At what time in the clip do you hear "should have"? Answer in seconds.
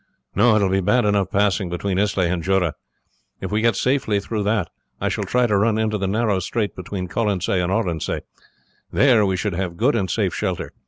9.37-9.77